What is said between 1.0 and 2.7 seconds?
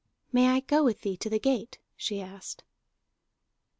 thee to the gate?" she asked.